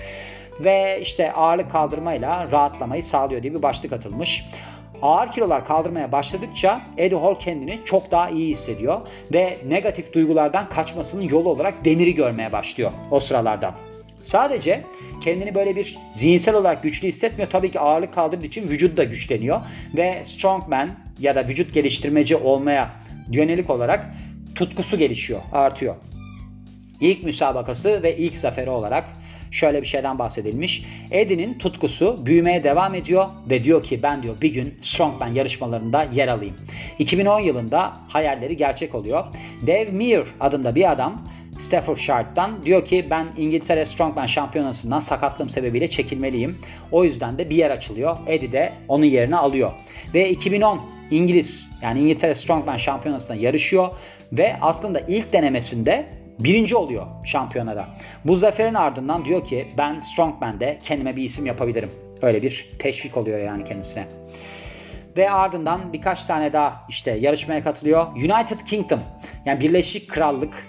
Ve 0.59 0.99
işte 1.01 1.33
ağırlık 1.33 1.71
kaldırmayla 1.71 2.51
rahatlamayı 2.51 3.03
sağlıyor 3.03 3.43
diye 3.43 3.53
bir 3.53 3.61
başlık 3.61 3.93
atılmış. 3.93 4.45
Ağır 5.01 5.31
kilolar 5.31 5.67
kaldırmaya 5.67 6.11
başladıkça 6.11 6.81
Eddie 6.97 7.19
Hall 7.19 7.39
kendini 7.39 7.79
çok 7.85 8.11
daha 8.11 8.29
iyi 8.29 8.51
hissediyor 8.51 9.01
ve 9.33 9.57
negatif 9.67 10.13
duygulardan 10.13 10.69
kaçmasının 10.69 11.23
yolu 11.23 11.49
olarak 11.49 11.85
demiri 11.85 12.15
görmeye 12.15 12.51
başlıyor 12.51 12.91
o 13.11 13.19
sıralarda. 13.19 13.73
Sadece 14.21 14.83
kendini 15.21 15.55
böyle 15.55 15.75
bir 15.75 15.97
zihinsel 16.13 16.55
olarak 16.55 16.83
güçlü 16.83 17.07
hissetmiyor. 17.07 17.49
Tabii 17.49 17.71
ki 17.71 17.79
ağırlık 17.79 18.13
kaldırdığı 18.13 18.45
için 18.45 18.69
vücut 18.69 18.97
da 18.97 19.03
güçleniyor. 19.03 19.61
Ve 19.97 20.25
strongman 20.25 20.89
ya 21.19 21.35
da 21.35 21.47
vücut 21.47 21.73
geliştirmeci 21.73 22.35
olmaya 22.35 22.91
yönelik 23.31 23.69
olarak 23.69 24.05
tutkusu 24.55 24.97
gelişiyor, 24.97 25.41
artıyor. 25.51 25.95
İlk 27.01 27.23
müsabakası 27.23 28.03
ve 28.03 28.17
ilk 28.17 28.38
zaferi 28.38 28.69
olarak 28.69 29.05
şöyle 29.51 29.81
bir 29.81 29.88
şeyden 29.88 30.19
bahsedilmiş. 30.19 30.85
Eddie'nin 31.11 31.53
tutkusu 31.57 32.25
büyümeye 32.25 32.63
devam 32.63 32.95
ediyor 32.95 33.27
ve 33.49 33.63
diyor 33.63 33.83
ki 33.83 34.03
ben 34.03 34.23
diyor 34.23 34.41
bir 34.41 34.53
gün 34.53 34.79
Strongman 34.81 35.27
yarışmalarında 35.27 36.03
yer 36.03 36.27
alayım. 36.27 36.55
2010 36.99 37.39
yılında 37.39 37.93
hayalleri 38.07 38.57
gerçek 38.57 38.95
oluyor. 38.95 39.23
Dave 39.67 39.89
Meir 39.91 40.23
adında 40.39 40.75
bir 40.75 40.91
adam 40.91 41.21
Staffordshire'dan 41.59 42.65
diyor 42.65 42.85
ki 42.85 43.07
ben 43.09 43.25
İngiltere 43.37 43.85
Strongman 43.85 44.25
şampiyonasından 44.25 44.99
sakatlığım 44.99 45.49
sebebiyle 45.49 45.89
çekilmeliyim. 45.89 46.57
O 46.91 47.03
yüzden 47.03 47.37
de 47.37 47.49
bir 47.49 47.55
yer 47.55 47.71
açılıyor. 47.71 48.17
Eddie 48.27 48.51
de 48.51 48.73
onun 48.87 49.05
yerini 49.05 49.37
alıyor. 49.37 49.71
Ve 50.13 50.29
2010 50.29 50.81
İngiliz 51.11 51.71
yani 51.81 51.99
İngiltere 51.99 52.35
Strongman 52.35 52.77
şampiyonasında 52.77 53.35
yarışıyor 53.35 53.89
ve 54.33 54.57
aslında 54.61 54.99
ilk 54.99 55.33
denemesinde 55.33 56.05
birinci 56.39 56.75
oluyor 56.75 57.07
şampiyonada. 57.25 57.87
Bu 58.25 58.37
zaferin 58.37 58.73
ardından 58.73 59.25
diyor 59.25 59.47
ki 59.47 59.67
ben 59.77 59.99
Strongman'de 59.99 60.79
kendime 60.83 61.15
bir 61.15 61.23
isim 61.23 61.45
yapabilirim. 61.45 61.91
Öyle 62.21 62.41
bir 62.41 62.69
teşvik 62.79 63.17
oluyor 63.17 63.39
yani 63.39 63.63
kendisine. 63.63 64.07
Ve 65.17 65.31
ardından 65.31 65.93
birkaç 65.93 66.23
tane 66.23 66.53
daha 66.53 66.85
işte 66.89 67.11
yarışmaya 67.11 67.63
katılıyor. 67.63 68.07
United 68.15 68.59
Kingdom 68.65 68.99
yani 69.45 69.61
Birleşik 69.61 70.09
Krallık 70.09 70.68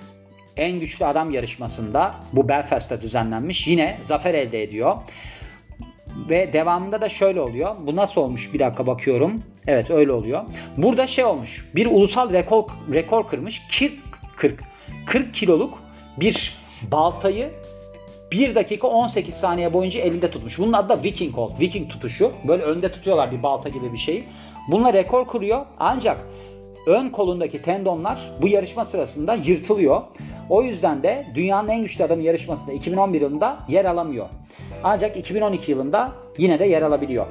en 0.61 0.81
güçlü 0.81 1.05
adam 1.05 1.31
yarışmasında 1.31 2.15
bu 2.33 2.49
Belfast'ta 2.49 3.03
düzenlenmiş. 3.03 3.67
Yine 3.67 3.99
zafer 4.03 4.35
elde 4.35 4.63
ediyor. 4.63 4.97
Ve 6.29 6.53
devamında 6.53 7.01
da 7.01 7.09
şöyle 7.09 7.41
oluyor. 7.41 7.77
Bu 7.87 7.97
nasıl 7.97 8.21
olmuş? 8.21 8.55
Bir 8.55 8.59
dakika 8.59 8.87
bakıyorum. 8.87 9.43
Evet 9.67 9.91
öyle 9.91 10.13
oluyor. 10.13 10.43
Burada 10.77 11.07
şey 11.07 11.25
olmuş. 11.25 11.69
Bir 11.75 11.87
ulusal 11.87 12.33
rekor 12.33 12.65
rekor 12.93 13.29
kırmış. 13.29 13.63
40 13.79 13.93
40 14.37 14.61
40 15.07 15.35
kiloluk 15.35 15.79
bir 16.21 16.55
baltayı 16.93 17.51
1 18.33 18.55
dakika 18.55 18.89
18 18.89 19.35
saniye 19.35 19.73
boyunca 19.73 20.01
elinde 20.01 20.31
tutmuş. 20.31 20.59
Bunun 20.59 20.73
adı 20.73 20.89
da 20.89 21.03
Viking 21.03 21.37
Hold. 21.37 21.61
Viking 21.61 21.91
tutuşu. 21.91 22.33
Böyle 22.49 22.63
önde 22.63 22.93
tutuyorlar 22.93 23.33
bir 23.33 23.43
balta 23.43 23.69
gibi 23.69 23.93
bir 23.93 23.99
şeyi. 23.99 24.25
Bununla 24.71 24.93
rekor 24.93 25.27
kuruyor. 25.27 25.67
Ancak 25.79 26.27
ön 26.87 27.11
kolundaki 27.11 27.63
tendonlar 27.63 28.31
bu 28.43 28.49
yarışma 28.49 28.85
sırasında 28.85 29.35
yırtılıyor. 29.35 30.03
O 30.49 30.63
yüzden 30.63 31.03
de 31.03 31.27
dünyanın 31.35 31.69
en 31.69 31.83
güçlü 31.83 32.05
adamı 32.05 32.23
yarışmasında 32.23 32.73
2011 32.73 33.21
yılında 33.21 33.59
yer 33.69 33.85
alamıyor. 33.85 34.27
Ancak 34.85 35.17
2012 35.17 35.71
yılında 35.71 36.13
yine 36.39 36.59
de 36.59 36.65
yer 36.65 36.83
alabiliyor. 36.83 37.27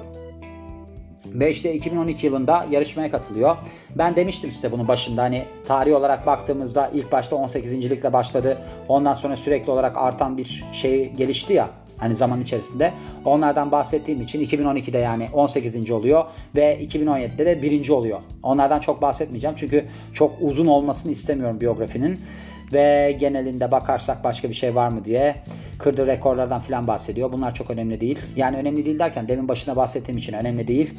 Ve 1.25 1.51
işte 1.51 1.73
2012 1.73 2.25
yılında 2.25 2.65
yarışmaya 2.71 3.11
katılıyor. 3.11 3.57
Ben 3.95 4.15
demiştim 4.15 4.51
size 4.51 4.71
bunu 4.71 4.87
başında 4.87 5.23
hani 5.23 5.45
tarih 5.65 5.95
olarak 5.95 6.25
baktığımızda 6.25 6.91
ilk 6.93 7.11
başta 7.11 7.35
18. 7.35 7.73
ligle 7.73 8.13
başladı. 8.13 8.61
Ondan 8.87 9.13
sonra 9.13 9.35
sürekli 9.35 9.71
olarak 9.71 9.97
artan 9.97 10.37
bir 10.37 10.63
şey 10.71 11.13
gelişti 11.13 11.53
ya 11.53 11.69
hani 11.99 12.15
zaman 12.15 12.41
içerisinde. 12.41 12.93
Onlardan 13.25 13.71
bahsettiğim 13.71 14.21
için 14.21 14.45
2012'de 14.45 14.97
yani 14.97 15.29
18. 15.33 15.91
oluyor 15.91 16.25
ve 16.55 16.83
2017'de 16.83 17.45
de 17.45 17.61
1. 17.61 17.89
oluyor. 17.89 18.19
Onlardan 18.43 18.79
çok 18.79 19.01
bahsetmeyeceğim 19.01 19.55
çünkü 19.59 19.85
çok 20.13 20.35
uzun 20.41 20.67
olmasını 20.67 21.11
istemiyorum 21.11 21.61
biyografinin. 21.61 22.19
Ve 22.73 23.17
genelinde 23.19 23.71
bakarsak 23.71 24.23
başka 24.23 24.49
bir 24.49 24.53
şey 24.53 24.75
var 24.75 24.89
mı 24.89 25.05
diye 25.05 25.35
kırdığı 25.79 26.07
rekorlardan 26.07 26.61
filan 26.61 26.87
bahsediyor. 26.87 27.31
Bunlar 27.31 27.55
çok 27.55 27.69
önemli 27.69 28.01
değil. 28.01 28.19
Yani 28.35 28.57
önemli 28.57 28.85
değil 28.85 28.99
derken 28.99 29.27
demin 29.27 29.47
başına 29.47 29.75
bahsettiğim 29.75 30.17
için 30.17 30.33
önemli 30.33 30.67
değil. 30.67 30.93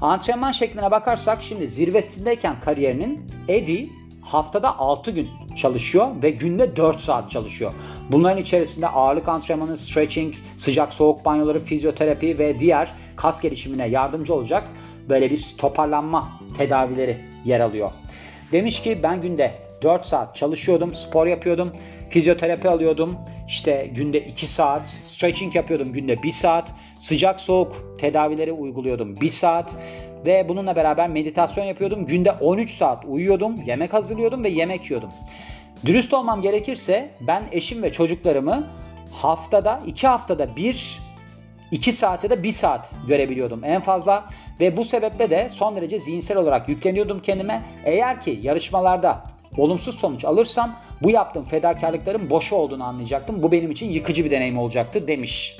Antrenman 0.00 0.52
şekline 0.52 0.90
bakarsak 0.90 1.42
şimdi 1.42 1.68
zirvesindeyken 1.68 2.60
kariyerinin 2.60 3.20
Eddie 3.48 3.88
haftada 4.20 4.78
6 4.78 5.10
gün 5.10 5.28
çalışıyor 5.56 6.08
ve 6.22 6.30
günde 6.30 6.76
4 6.76 7.00
saat 7.00 7.30
çalışıyor. 7.30 7.72
Bunların 8.10 8.42
içerisinde 8.42 8.88
ağırlık 8.88 9.28
antrenmanı, 9.28 9.76
stretching, 9.76 10.34
sıcak 10.56 10.92
soğuk 10.92 11.24
banyoları, 11.24 11.60
fizyoterapi 11.60 12.38
ve 12.38 12.58
diğer 12.58 12.92
kas 13.16 13.40
gelişimine 13.40 13.88
yardımcı 13.88 14.34
olacak 14.34 14.64
böyle 15.08 15.30
bir 15.30 15.54
toparlanma 15.58 16.28
tedavileri 16.58 17.16
yer 17.44 17.60
alıyor. 17.60 17.90
Demiş 18.52 18.82
ki 18.82 19.02
ben 19.02 19.22
günde 19.22 19.54
4 19.82 20.06
saat 20.06 20.36
çalışıyordum, 20.36 20.94
spor 20.94 21.26
yapıyordum, 21.26 21.72
fizyoterapi 22.10 22.68
alıyordum. 22.68 23.16
İşte 23.48 23.90
günde 23.94 24.20
2 24.20 24.48
saat, 24.48 24.88
stretching 24.88 25.56
yapıyordum 25.56 25.92
günde 25.92 26.22
1 26.22 26.32
saat, 26.32 26.74
sıcak 26.98 27.40
soğuk 27.40 27.98
tedavileri 28.00 28.52
uyguluyordum 28.52 29.20
1 29.20 29.28
saat 29.28 29.76
ve 30.26 30.48
bununla 30.48 30.76
beraber 30.76 31.08
meditasyon 31.08 31.64
yapıyordum. 31.64 32.06
Günde 32.06 32.32
13 32.32 32.76
saat 32.76 33.04
uyuyordum, 33.04 33.54
yemek 33.66 33.92
hazırlıyordum 33.92 34.44
ve 34.44 34.48
yemek 34.48 34.90
yiyordum. 34.90 35.10
Dürüst 35.84 36.14
olmam 36.14 36.42
gerekirse 36.42 37.10
ben 37.20 37.44
eşim 37.52 37.82
ve 37.82 37.92
çocuklarımı 37.92 38.66
haftada 39.12 39.80
2 39.86 40.06
haftada 40.06 40.56
bir 40.56 40.98
2 41.70 41.92
saate 41.92 42.30
de 42.30 42.42
1 42.42 42.52
saat 42.52 42.92
görebiliyordum 43.08 43.64
en 43.64 43.80
fazla 43.80 44.28
ve 44.60 44.76
bu 44.76 44.84
sebeple 44.84 45.30
de 45.30 45.48
son 45.48 45.76
derece 45.76 45.98
zihinsel 45.98 46.36
olarak 46.36 46.68
yükleniyordum 46.68 47.22
kendime. 47.22 47.62
Eğer 47.84 48.20
ki 48.20 48.40
yarışmalarda 48.42 49.24
olumsuz 49.56 49.98
sonuç 49.98 50.24
alırsam 50.24 50.76
bu 51.02 51.10
yaptığım 51.10 51.44
fedakarlıkların 51.44 52.30
boşu 52.30 52.56
olduğunu 52.56 52.84
anlayacaktım. 52.84 53.42
Bu 53.42 53.52
benim 53.52 53.70
için 53.70 53.90
yıkıcı 53.90 54.24
bir 54.24 54.30
deneyim 54.30 54.58
olacaktı 54.58 55.06
demiş. 55.06 55.58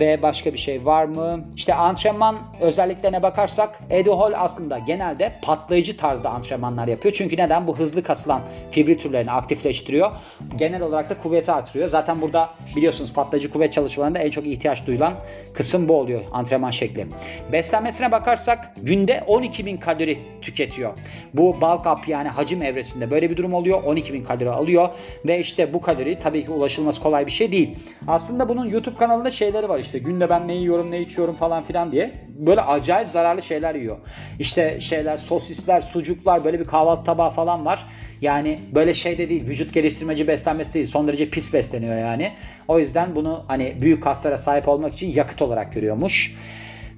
Ve 0.00 0.22
başka 0.22 0.52
bir 0.52 0.58
şey 0.58 0.84
var 0.84 1.04
mı? 1.04 1.44
İşte 1.56 1.74
antrenman 1.74 2.38
özelliklerine 2.60 3.22
bakarsak 3.22 3.78
Eddie 3.90 4.14
Hall 4.14 4.32
aslında 4.36 4.78
genelde 4.78 5.32
patlayıcı 5.42 5.96
tarzda 5.96 6.30
antrenmanlar 6.30 6.88
yapıyor. 6.88 7.14
Çünkü 7.14 7.36
neden? 7.36 7.66
Bu 7.66 7.78
hızlı 7.78 8.02
kasılan 8.02 8.40
fibri 8.70 8.98
türlerini 8.98 9.30
aktifleştiriyor. 9.30 10.10
Genel 10.56 10.82
olarak 10.82 11.10
da 11.10 11.18
kuvveti 11.18 11.52
artırıyor. 11.52 11.88
Zaten 11.88 12.22
burada 12.22 12.50
biliyorsunuz 12.76 13.12
patlayıcı 13.12 13.50
kuvvet 13.50 13.72
çalışmalarında 13.72 14.18
en 14.18 14.30
çok 14.30 14.46
ihtiyaç 14.46 14.86
duyulan 14.86 15.14
kısım 15.54 15.88
bu 15.88 15.98
oluyor 15.98 16.20
antrenman 16.32 16.70
şekli. 16.70 17.06
Beslenmesine 17.52 18.12
bakarsak 18.12 18.72
günde 18.82 19.24
12 19.26 19.66
bin 19.66 19.76
kalori 19.76 20.18
tüketiyor. 20.42 20.96
Bu 21.34 21.60
bulk 21.60 21.86
up 21.86 22.08
yani 22.08 22.28
hacim 22.28 22.62
evresinde 22.62 23.10
böyle 23.10 23.30
bir 23.30 23.36
durum 23.36 23.54
oluyor. 23.54 23.82
12 23.82 24.12
bin 24.12 24.24
kalori 24.24 24.50
alıyor 24.50 24.88
ve 25.24 25.40
işte 25.40 25.72
bu 25.72 25.80
kalori 25.80 26.18
tabii 26.22 26.44
ki 26.44 26.50
ulaşılması 26.50 27.00
kolay 27.00 27.26
bir 27.26 27.32
şey 27.32 27.52
değil. 27.52 27.76
Aslında 28.08 28.48
bunun 28.48 28.66
YouTube 28.66 28.96
kanalında 28.96 29.30
şeyleri 29.30 29.68
var 29.68 29.78
işte 29.82 29.98
günde 29.98 30.30
ben 30.30 30.48
ne 30.48 30.54
yiyorum 30.54 30.90
ne 30.90 31.00
içiyorum 31.00 31.34
falan 31.34 31.62
filan 31.62 31.92
diye 31.92 32.10
böyle 32.28 32.60
acayip 32.60 33.08
zararlı 33.08 33.42
şeyler 33.42 33.74
yiyor. 33.74 33.98
İşte 34.38 34.80
şeyler 34.80 35.16
sosisler, 35.16 35.80
sucuklar 35.80 36.44
böyle 36.44 36.60
bir 36.60 36.64
kahvaltı 36.64 37.04
tabağı 37.04 37.30
falan 37.30 37.64
var. 37.64 37.86
Yani 38.20 38.58
böyle 38.74 38.94
şey 38.94 39.18
de 39.18 39.28
değil 39.28 39.46
vücut 39.46 39.74
geliştirmeci 39.74 40.28
beslenmesi 40.28 40.74
değil 40.74 40.86
son 40.86 41.08
derece 41.08 41.30
pis 41.30 41.54
besleniyor 41.54 41.98
yani. 41.98 42.32
O 42.68 42.78
yüzden 42.78 43.14
bunu 43.14 43.44
hani 43.48 43.76
büyük 43.80 44.02
kaslara 44.02 44.38
sahip 44.38 44.68
olmak 44.68 44.94
için 44.94 45.12
yakıt 45.12 45.42
olarak 45.42 45.72
görüyormuş 45.74 46.36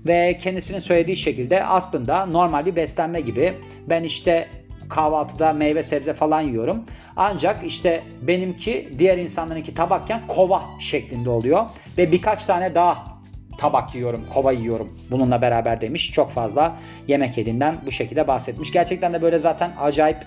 ve 0.06 0.38
kendisinin 0.38 0.78
söylediği 0.78 1.16
şekilde 1.16 1.64
aslında 1.64 2.26
normal 2.26 2.66
bir 2.66 2.76
beslenme 2.76 3.20
gibi 3.20 3.54
ben 3.88 4.02
işte 4.02 4.48
kahvaltıda 4.88 5.52
meyve 5.52 5.82
sebze 5.82 6.14
falan 6.14 6.40
yiyorum. 6.40 6.84
Ancak 7.16 7.64
işte 7.66 8.02
benimki 8.22 8.88
diğer 8.98 9.18
insanlarınki 9.18 9.74
tabakken 9.74 10.26
kova 10.26 10.62
şeklinde 10.80 11.30
oluyor. 11.30 11.64
Ve 11.98 12.12
birkaç 12.12 12.44
tane 12.44 12.74
daha 12.74 13.14
tabak 13.58 13.94
yiyorum, 13.94 14.24
kova 14.34 14.52
yiyorum 14.52 14.98
bununla 15.10 15.42
beraber 15.42 15.80
demiş. 15.80 16.12
Çok 16.12 16.30
fazla 16.30 16.76
yemek 17.08 17.38
yediğinden 17.38 17.76
bu 17.86 17.90
şekilde 17.90 18.28
bahsetmiş. 18.28 18.72
Gerçekten 18.72 19.12
de 19.12 19.22
böyle 19.22 19.38
zaten 19.38 19.70
acayip 19.80 20.18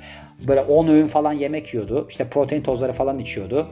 böyle 0.47 0.61
10 0.61 0.87
öğün 0.87 1.07
falan 1.07 1.33
yemek 1.33 1.73
yiyordu. 1.73 2.07
İşte 2.09 2.27
protein 2.29 2.61
tozları 2.61 2.93
falan 2.93 3.19
içiyordu. 3.19 3.67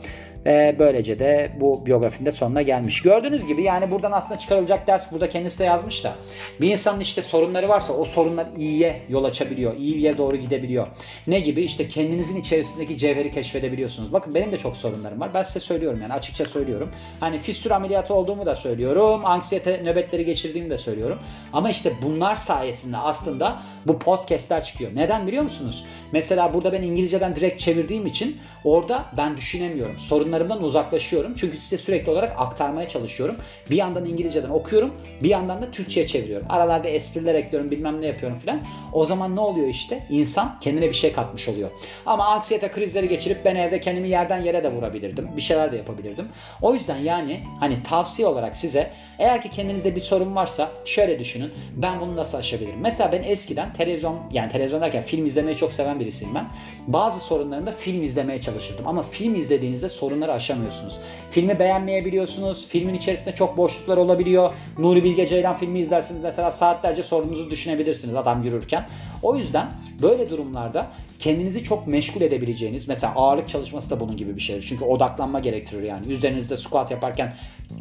Ve 0.45 0.75
böylece 0.79 1.19
de 1.19 1.51
bu 1.59 1.85
biyografinin 1.85 2.25
de 2.25 2.31
sonuna 2.31 2.61
gelmiş. 2.61 3.01
Gördüğünüz 3.01 3.45
gibi 3.47 3.63
yani 3.63 3.91
buradan 3.91 4.11
aslında 4.11 4.39
çıkarılacak 4.39 4.87
ders 4.87 5.11
burada 5.11 5.29
kendisi 5.29 5.59
de 5.59 5.63
yazmış 5.63 6.03
da. 6.03 6.13
Bir 6.61 6.71
insanın 6.71 6.99
işte 6.99 7.21
sorunları 7.21 7.69
varsa 7.69 7.93
o 7.93 8.05
sorunlar 8.05 8.47
iyiye 8.57 9.01
yol 9.09 9.23
açabiliyor. 9.23 9.77
iyi 9.77 9.95
bir 9.95 10.01
yere 10.01 10.17
doğru 10.17 10.35
gidebiliyor. 10.35 10.87
Ne 11.27 11.39
gibi? 11.39 11.61
İşte 11.61 11.87
kendinizin 11.87 12.41
içerisindeki 12.41 12.97
cevheri 12.97 13.31
keşfedebiliyorsunuz. 13.31 14.13
Bakın 14.13 14.35
benim 14.35 14.51
de 14.51 14.57
çok 14.57 14.77
sorunlarım 14.77 15.19
var. 15.19 15.29
Ben 15.33 15.43
size 15.43 15.59
söylüyorum 15.59 15.99
yani 16.01 16.13
açıkça 16.13 16.45
söylüyorum. 16.45 16.89
Hani 17.19 17.39
fistül 17.39 17.75
ameliyatı 17.75 18.13
olduğumu 18.13 18.45
da 18.45 18.55
söylüyorum. 18.55 19.21
Anksiyete 19.25 19.83
nöbetleri 19.83 20.25
geçirdiğimi 20.25 20.69
de 20.69 20.77
söylüyorum. 20.77 21.19
Ama 21.53 21.69
işte 21.69 21.93
bunlar 22.01 22.35
sayesinde 22.35 22.97
aslında 22.97 23.61
bu 23.85 23.99
podcastler 23.99 24.63
çıkıyor. 24.63 24.91
Neden 24.95 25.27
biliyor 25.27 25.43
musunuz? 25.43 25.85
Mesela 26.11 26.53
burada 26.53 26.73
ben 26.73 26.81
İngilizceden 26.81 27.35
direkt 27.35 27.59
çevirdiğim 27.59 28.05
için 28.05 28.37
orada 28.63 29.05
ben 29.17 29.37
düşünemiyorum. 29.37 29.99
Sorunlarımdan 30.35 30.63
uzaklaşıyorum. 30.67 31.33
Çünkü 31.35 31.59
size 31.59 31.77
sürekli 31.77 32.11
olarak 32.11 32.35
aktarmaya 32.37 32.87
çalışıyorum. 32.87 33.35
Bir 33.69 33.75
yandan 33.75 34.05
İngilizceden 34.05 34.49
okuyorum. 34.49 34.93
Bir 35.23 35.29
yandan 35.29 35.61
da 35.61 35.71
Türkçe'ye 35.71 36.07
çeviriyorum. 36.07 36.47
Aralarda 36.49 36.87
espriler 36.87 37.35
ekliyorum 37.35 37.71
bilmem 37.71 38.01
ne 38.01 38.05
yapıyorum 38.05 38.39
filan. 38.39 38.61
O 38.93 39.05
zaman 39.05 39.35
ne 39.35 39.39
oluyor 39.39 39.67
işte? 39.67 40.05
İnsan 40.09 40.59
kendine 40.61 40.87
bir 40.87 40.93
şey 40.93 41.13
katmış 41.13 41.49
oluyor. 41.49 41.69
Ama 42.05 42.25
anksiyete 42.25 42.71
krizleri 42.71 43.09
geçirip 43.09 43.45
ben 43.45 43.55
evde 43.55 43.79
kendimi 43.79 44.09
yerden 44.09 44.41
yere 44.41 44.63
de 44.63 44.71
vurabilirdim. 44.71 45.29
Bir 45.35 45.41
şeyler 45.41 45.71
de 45.71 45.77
yapabilirdim. 45.77 46.27
O 46.61 46.73
yüzden 46.73 46.97
yani 46.97 47.43
hani 47.59 47.83
tavsiye 47.83 48.27
olarak 48.27 48.57
size 48.57 48.91
eğer 49.19 49.41
ki 49.41 49.49
kendinizde 49.49 49.95
bir 49.95 50.01
sorun 50.01 50.35
varsa 50.35 50.71
şöyle 50.85 51.19
düşünün. 51.19 51.51
Ben 51.75 51.99
bunu 51.99 52.15
nasıl 52.15 52.37
aşabilirim? 52.37 52.79
Mesela 52.81 53.11
ben 53.11 53.23
eskiden 53.23 53.73
televizyon 53.73 54.19
yani 54.31 54.51
televizyon 54.51 54.81
derken 54.81 55.03
film 55.03 55.25
izlemeyi 55.25 55.57
çok 55.57 55.73
seven 55.73 55.99
birisiyim 55.99 56.35
ben. 56.35 56.47
Bazı 56.87 57.19
sorunlarımda 57.19 57.71
film 57.71 58.03
izlemeye 58.03 58.41
çalışırdım. 58.41 58.87
Ama 58.87 59.01
film 59.01 59.35
izlediğinizde 59.35 59.89
sorunları 60.25 60.33
aşamıyorsunuz. 60.33 60.99
Filmi 61.29 61.59
beğenmeyebiliyorsunuz. 61.59 62.67
Filmin 62.67 62.93
içerisinde 62.93 63.35
çok 63.35 63.57
boşluklar 63.57 63.97
olabiliyor. 63.97 64.51
Nuri 64.77 65.03
Bilge 65.03 65.27
Ceylan 65.27 65.57
filmi 65.57 65.79
izlersiniz 65.79 66.21
mesela 66.21 66.51
saatlerce 66.51 67.03
sorununuzu 67.03 67.49
düşünebilirsiniz 67.49 68.15
adam 68.15 68.43
yürürken. 68.43 68.87
O 69.21 69.35
yüzden 69.35 69.71
böyle 70.01 70.29
durumlarda 70.29 70.87
kendinizi 71.19 71.63
çok 71.63 71.87
meşgul 71.87 72.21
edebileceğiniz 72.21 72.87
mesela 72.87 73.13
ağırlık 73.15 73.49
çalışması 73.49 73.89
da 73.89 73.99
bunun 73.99 74.17
gibi 74.17 74.35
bir 74.35 74.41
şey. 74.41 74.61
Çünkü 74.61 74.83
odaklanma 74.83 75.39
gerektirir 75.39 75.83
yani. 75.83 76.13
Üzerinizde 76.13 76.57
squat 76.57 76.91
yaparken 76.91 77.33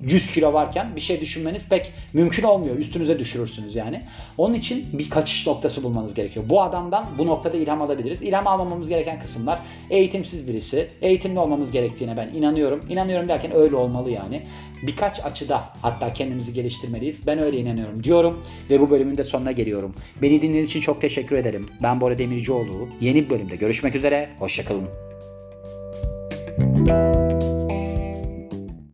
100 0.02 0.30
kilo 0.30 0.52
varken 0.52 0.96
bir 0.96 1.00
şey 1.00 1.20
düşünmeniz 1.20 1.68
pek 1.68 1.92
mümkün 2.12 2.42
olmuyor. 2.42 2.76
Üstünüze 2.76 3.18
düşürürsünüz 3.18 3.76
yani. 3.76 4.02
Onun 4.38 4.54
için 4.54 4.86
bir 4.92 5.10
kaçış 5.10 5.46
noktası 5.46 5.82
bulmanız 5.82 6.14
gerekiyor. 6.14 6.44
Bu 6.48 6.62
adamdan 6.62 7.06
bu 7.18 7.26
noktada 7.26 7.56
ilham 7.56 7.82
alabiliriz. 7.82 8.22
İlham 8.22 8.46
almamamız 8.46 8.88
gereken 8.88 9.20
kısımlar 9.20 9.60
eğitimsiz 9.90 10.48
birisi. 10.48 10.88
Eğitimli 11.02 11.38
olmamız 11.38 11.72
gerektiğine 11.72 12.16
ben 12.16 12.28
inanıyorum. 12.28 12.80
İnanıyorum 12.88 13.28
derken 13.28 13.54
öyle 13.54 13.76
olmalı 13.76 14.10
yani. 14.10 14.42
Birkaç 14.82 15.24
açıda 15.24 15.62
hatta 15.82 16.12
kendimizi 16.12 16.52
geliştirmeliyiz. 16.52 17.26
Ben 17.26 17.38
öyle 17.38 17.58
inanıyorum 17.58 18.04
diyorum 18.04 18.42
ve 18.70 18.80
bu 18.80 18.90
bölümün 18.90 19.16
de 19.16 19.24
sonuna 19.24 19.52
geliyorum. 19.52 19.94
Beni 20.22 20.42
dinlediğiniz 20.42 20.68
için 20.68 20.80
çok 20.80 21.00
teşekkür 21.00 21.36
ederim. 21.36 21.68
Ben 21.82 22.00
Bora 22.00 22.18
Demircioğlu. 22.18 22.88
Yeni 23.00 23.23
bölümde 23.30 23.56
görüşmek 23.56 23.94
üzere. 23.94 24.28
Hoşçakalın. 24.38 24.88